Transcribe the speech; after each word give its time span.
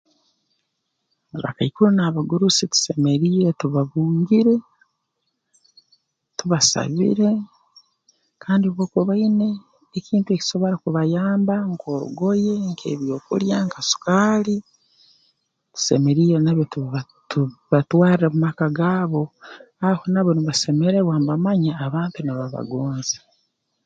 Abakaikuru 1.37 1.89
n'abagurusi 1.93 2.61
tusemeriire 2.71 3.49
tubabungire 3.59 4.55
tubasabire 6.37 7.29
kandi 8.43 8.63
obu 8.65 8.77
bakuba 8.79 9.09
baine 9.09 9.49
ekintu 9.97 10.29
ekisobora 10.31 10.75
kubayamba 10.83 11.55
nk'orugoye 11.71 12.53
nk'ebyokulya 12.71 13.55
nka 13.65 13.81
sukaali 13.89 14.55
tusemeriire 15.73 16.37
nabyo 16.41 16.63
tubiba 16.71 16.99
tubibatwarre 17.29 18.25
mu 18.33 18.37
maka 18.45 18.67
gaabo 18.77 19.23
aho 19.87 20.03
nabo 20.13 20.29
nibasemererwa 20.33 21.13
nibamanya 21.17 21.71
abantu 21.85 22.17
nibabagonza 22.21 23.17